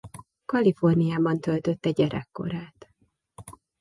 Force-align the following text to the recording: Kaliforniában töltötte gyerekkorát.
Kaliforniában 0.45 1.39
töltötte 1.39 1.91
gyerekkorát. 1.91 2.93